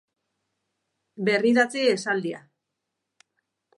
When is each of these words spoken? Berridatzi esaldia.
Berridatzi 1.29 1.83
esaldia. 1.93 2.41